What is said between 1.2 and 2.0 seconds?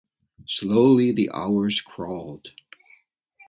hours